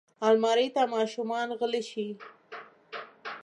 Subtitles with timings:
[0.27, 2.07] الماري ته ماشومان غله شي